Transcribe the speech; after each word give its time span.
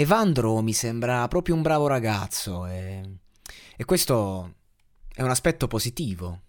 Evandro 0.00 0.62
mi 0.62 0.72
sembra 0.72 1.28
proprio 1.28 1.54
un 1.54 1.60
bravo 1.60 1.86
ragazzo 1.86 2.64
e, 2.64 3.02
e 3.76 3.84
questo 3.84 4.54
è 5.12 5.20
un 5.20 5.28
aspetto 5.28 5.66
positivo. 5.66 6.40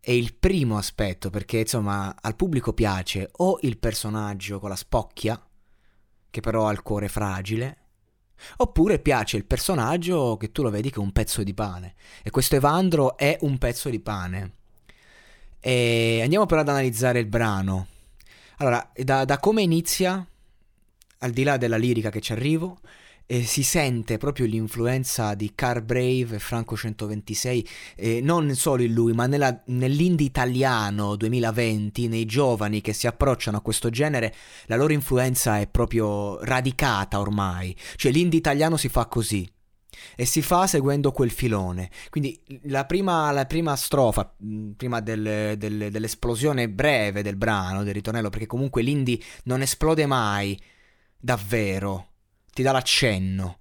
È 0.00 0.10
il 0.10 0.32
primo 0.32 0.78
aspetto 0.78 1.28
perché 1.28 1.58
insomma 1.58 2.16
al 2.18 2.36
pubblico 2.36 2.72
piace 2.72 3.28
o 3.32 3.58
il 3.60 3.76
personaggio 3.76 4.58
con 4.58 4.70
la 4.70 4.76
spocchia, 4.76 5.38
che 6.30 6.40
però 6.40 6.68
ha 6.68 6.72
il 6.72 6.80
cuore 6.80 7.08
fragile, 7.08 7.76
oppure 8.56 8.98
piace 8.98 9.36
il 9.36 9.44
personaggio 9.44 10.38
che 10.38 10.50
tu 10.50 10.62
lo 10.62 10.70
vedi 10.70 10.88
che 10.88 11.00
è 11.00 11.02
un 11.02 11.12
pezzo 11.12 11.42
di 11.42 11.52
pane. 11.52 11.96
E 12.22 12.30
questo 12.30 12.56
Evandro 12.56 13.18
è 13.18 13.36
un 13.42 13.58
pezzo 13.58 13.90
di 13.90 14.00
pane. 14.00 14.54
E 15.60 16.20
andiamo 16.22 16.46
però 16.46 16.62
ad 16.62 16.68
analizzare 16.70 17.18
il 17.18 17.26
brano. 17.26 17.88
Allora, 18.56 18.90
da, 18.94 19.26
da 19.26 19.38
come 19.38 19.60
inizia 19.60 20.26
al 21.20 21.30
di 21.30 21.42
là 21.42 21.56
della 21.56 21.76
lirica 21.76 22.10
che 22.10 22.20
ci 22.20 22.32
arrivo, 22.32 22.78
eh, 23.30 23.44
si 23.44 23.62
sente 23.62 24.18
proprio 24.18 24.46
l'influenza 24.46 25.34
di 25.34 25.52
Car 25.54 25.82
Brave 25.82 26.34
e 26.34 26.38
Franco 26.40 26.76
126, 26.76 27.68
eh, 27.94 28.20
non 28.20 28.52
solo 28.56 28.82
in 28.82 28.92
lui, 28.92 29.12
ma 29.12 29.26
nella, 29.26 29.62
nell'indie 29.66 30.26
italiano 30.26 31.14
2020, 31.14 32.08
nei 32.08 32.26
giovani 32.26 32.80
che 32.80 32.92
si 32.92 33.06
approcciano 33.06 33.58
a 33.58 33.60
questo 33.60 33.88
genere, 33.88 34.34
la 34.66 34.74
loro 34.74 34.92
influenza 34.92 35.60
è 35.60 35.68
proprio 35.68 36.42
radicata 36.42 37.20
ormai. 37.20 37.76
Cioè 37.94 38.10
l'indie 38.10 38.38
italiano 38.38 38.76
si 38.76 38.88
fa 38.88 39.06
così. 39.06 39.48
E 40.16 40.24
si 40.24 40.40
fa 40.42 40.66
seguendo 40.66 41.12
quel 41.12 41.30
filone. 41.30 41.90
Quindi 42.10 42.40
la 42.64 42.84
prima, 42.84 43.30
la 43.32 43.44
prima 43.44 43.76
strofa, 43.76 44.34
prima 44.76 45.00
del, 45.00 45.54
del, 45.56 45.90
dell'esplosione 45.90 46.68
breve 46.68 47.22
del 47.22 47.36
brano, 47.36 47.84
del 47.84 47.94
ritornello, 47.94 48.30
perché 48.30 48.46
comunque 48.46 48.82
l'indie 48.82 49.20
non 49.44 49.62
esplode 49.62 50.06
mai 50.06 50.58
davvero, 51.20 52.08
ti 52.52 52.62
dà 52.62 52.72
l'accenno, 52.72 53.58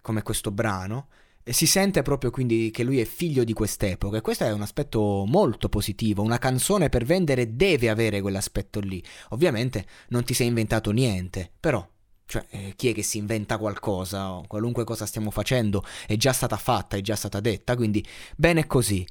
come 0.00 0.22
questo 0.22 0.50
brano, 0.50 1.08
e 1.42 1.52
si 1.52 1.66
sente 1.66 2.02
proprio 2.02 2.30
quindi 2.30 2.70
che 2.70 2.84
lui 2.84 3.00
è 3.00 3.04
figlio 3.04 3.44
di 3.44 3.52
quest'epoca 3.52 4.18
e 4.18 4.20
questo 4.20 4.44
è 4.44 4.52
un 4.52 4.62
aspetto 4.62 5.24
molto 5.26 5.68
positivo, 5.68 6.22
una 6.22 6.38
canzone 6.38 6.88
per 6.88 7.04
vendere 7.04 7.56
deve 7.56 7.88
avere 7.88 8.20
quell'aspetto 8.20 8.78
lì. 8.80 9.02
Ovviamente 9.30 9.86
non 10.08 10.22
ti 10.22 10.34
sei 10.34 10.46
inventato 10.46 10.90
niente, 10.90 11.50
però 11.58 11.86
cioè, 12.26 12.46
eh, 12.50 12.74
chi 12.76 12.90
è 12.90 12.94
che 12.94 13.02
si 13.02 13.18
inventa 13.18 13.58
qualcosa? 13.58 14.40
Qualunque 14.46 14.84
cosa 14.84 15.06
stiamo 15.06 15.32
facendo 15.32 15.82
è 16.06 16.14
già 16.16 16.32
stata 16.32 16.56
fatta, 16.56 16.96
è 16.96 17.00
già 17.00 17.16
stata 17.16 17.40
detta, 17.40 17.74
quindi 17.74 18.06
bene 18.36 18.68
così. 18.68 19.04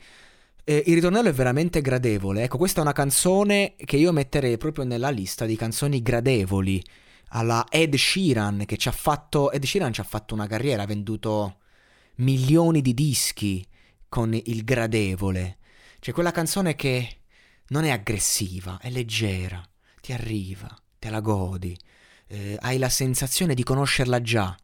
Eh, 0.63 0.83
il 0.85 0.93
ritornello 0.93 1.27
è 1.27 1.33
veramente 1.33 1.81
gradevole. 1.81 2.43
Ecco, 2.43 2.57
questa 2.57 2.79
è 2.79 2.83
una 2.83 2.93
canzone 2.93 3.75
che 3.75 3.97
io 3.97 4.13
metterei 4.13 4.57
proprio 4.57 4.85
nella 4.85 5.09
lista 5.09 5.45
di 5.45 5.57
canzoni 5.57 6.01
gradevoli 6.01 6.81
alla 7.29 7.65
Ed 7.69 7.95
Sheeran 7.95 8.63
che 8.65 8.77
ci 8.77 8.87
ha 8.87 8.91
fatto 8.91 9.51
Ed 9.51 9.63
Sheeran 9.65 9.93
ci 9.93 10.01
ha 10.01 10.05
fatto 10.05 10.33
una 10.33 10.47
carriera, 10.47 10.83
ha 10.83 10.87
venduto 10.87 11.57
milioni 12.15 12.81
di 12.81 12.93
dischi 12.93 13.65
con 14.07 14.33
il 14.33 14.63
gradevole. 14.63 15.57
C'è 15.99 16.11
quella 16.11 16.31
canzone 16.31 16.75
che 16.75 17.17
non 17.67 17.83
è 17.83 17.91
aggressiva, 17.91 18.79
è 18.81 18.89
leggera, 18.89 19.61
ti 20.01 20.13
arriva, 20.13 20.75
te 20.97 21.09
la 21.09 21.19
godi, 21.19 21.77
eh, 22.27 22.57
hai 22.59 22.77
la 22.77 22.89
sensazione 22.89 23.53
di 23.53 23.63
conoscerla 23.63 24.21
già. 24.21 24.55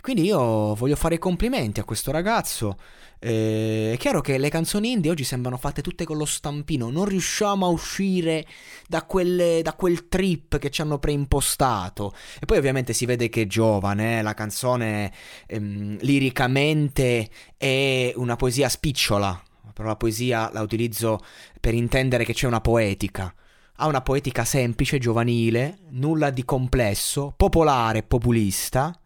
Quindi 0.00 0.24
io 0.24 0.74
voglio 0.74 0.96
fare 0.96 1.16
i 1.16 1.18
complimenti 1.18 1.80
a 1.80 1.84
questo 1.84 2.10
ragazzo. 2.10 2.76
Eh, 3.22 3.92
è 3.92 3.96
chiaro 3.98 4.22
che 4.22 4.38
le 4.38 4.48
canzoni 4.48 4.92
indie 4.92 5.10
oggi 5.10 5.24
sembrano 5.24 5.58
fatte 5.58 5.82
tutte 5.82 6.04
con 6.04 6.16
lo 6.16 6.24
stampino, 6.24 6.88
non 6.88 7.04
riusciamo 7.04 7.66
a 7.66 7.68
uscire 7.68 8.46
da, 8.88 9.02
quelle, 9.02 9.60
da 9.62 9.74
quel 9.74 10.08
trip 10.08 10.58
che 10.58 10.70
ci 10.70 10.80
hanno 10.80 10.98
preimpostato. 10.98 12.14
E 12.40 12.46
poi 12.46 12.56
ovviamente 12.56 12.94
si 12.94 13.04
vede 13.04 13.28
che 13.28 13.42
è 13.42 13.46
giovane, 13.46 14.18
eh? 14.18 14.22
la 14.22 14.32
canzone 14.32 15.12
ehm, 15.46 15.98
liricamente 16.00 17.28
è 17.58 18.12
una 18.16 18.36
poesia 18.36 18.70
spicciola, 18.70 19.40
però 19.74 19.88
la 19.88 19.96
poesia 19.96 20.50
la 20.52 20.62
utilizzo 20.62 21.18
per 21.60 21.74
intendere 21.74 22.24
che 22.24 22.32
c'è 22.32 22.46
una 22.46 22.62
poetica. 22.62 23.34
Ha 23.82 23.86
una 23.86 24.02
poetica 24.02 24.44
semplice, 24.44 24.98
giovanile, 24.98 25.78
nulla 25.90 26.28
di 26.30 26.44
complesso, 26.44 27.32
popolare, 27.34 28.02
populista 28.02 28.99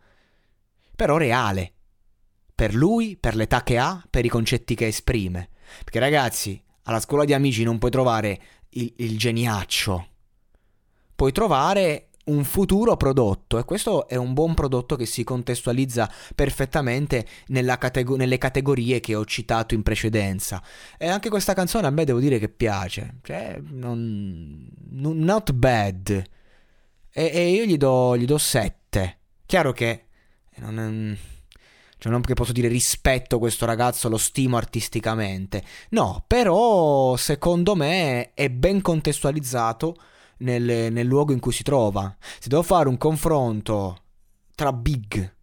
però 0.95 1.17
reale. 1.17 1.73
Per 2.55 2.75
lui, 2.75 3.17
per 3.17 3.35
l'età 3.35 3.63
che 3.63 3.79
ha, 3.79 4.05
per 4.09 4.25
i 4.25 4.29
concetti 4.29 4.75
che 4.75 4.87
esprime. 4.87 5.51
Perché 5.83 5.99
ragazzi, 5.99 6.63
alla 6.85 7.01
scuola 7.01 7.25
di 7.25 7.35
amici 7.35 7.65
non 7.65 7.79
puoi 7.79 7.91
trovare 7.91 8.41
il, 8.71 8.93
il 8.97 9.19
geniaccio. 9.19 10.09
Puoi 11.15 11.33
trovare 11.33 12.09
un 12.25 12.45
futuro 12.45 12.97
prodotto 12.97 13.59
e 13.59 13.65
questo 13.65 14.09
è 14.09 14.17
un 14.17 14.33
buon 14.33 14.55
prodotto 14.55 14.97
che 14.97 15.05
si 15.05 15.25
contestualizza 15.25 16.11
perfettamente 16.35 17.27
catego- 17.79 18.17
nelle 18.17 18.39
categorie 18.39 19.01
che 19.01 19.15
ho 19.15 19.25
citato 19.25 19.75
in 19.75 19.83
precedenza 19.83 20.63
e 20.97 21.09
anche 21.09 21.29
questa 21.29 21.53
canzone 21.53 21.87
a 21.87 21.91
me 21.91 22.05
devo 22.05 22.21
dire 22.21 22.39
che 22.39 22.49
piace 22.49 23.19
cioè 23.23 23.61
non, 23.63 24.71
not 24.91 25.53
bad 25.53 26.09
e, 27.11 27.31
e 27.31 27.51
io 27.51 27.65
gli 27.65 27.77
do 27.77 28.39
7 28.39 29.19
chiaro 29.45 29.73
che 29.73 30.04
non 30.57 30.79
è... 30.79 31.17
Cioè 31.97 32.13
non 32.13 32.21
che 32.21 32.35
posso 32.35 32.53
dire 32.53 32.69
rispetto 32.69 33.39
questo 33.39 33.65
ragazzo, 33.65 34.09
lo 34.09 34.19
stimo 34.19 34.59
artisticamente. 34.59 35.65
No, 35.91 36.23
però 36.27 37.17
secondo 37.17 37.75
me 37.75 38.35
è 38.35 38.51
ben 38.51 38.83
contestualizzato 38.83 39.97
nel, 40.39 40.93
nel 40.93 41.07
luogo 41.07 41.33
in 41.33 41.41
cui 41.41 41.53
si 41.53 41.63
trova. 41.63 42.15
Se 42.21 42.49
devo 42.49 42.63
fare 42.63 42.89
un 42.89 42.99
confronto 42.99 44.03
tra 44.55 44.73
big, 44.73 45.35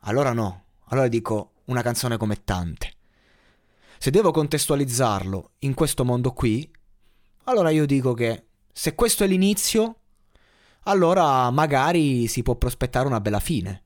allora 0.00 0.32
no. 0.32 0.64
Allora 0.88 1.08
dico 1.08 1.52
una 1.66 1.82
canzone 1.82 2.16
come 2.16 2.44
tante. 2.44 2.92
Se 3.98 4.10
devo 4.10 4.30
contestualizzarlo 4.30 5.52
in 5.60 5.74
questo 5.74 6.04
mondo 6.04 6.32
qui, 6.32 6.70
allora 7.44 7.70
io 7.70 7.86
dico 7.86 8.12
che 8.12 8.48
se 8.70 8.94
questo 8.94 9.24
è 9.24 9.26
l'inizio, 9.26 10.00
allora 10.82 11.50
magari 11.50 12.26
si 12.26 12.42
può 12.42 12.54
prospettare 12.56 13.06
una 13.06 13.20
bella 13.20 13.40
fine. 13.40 13.84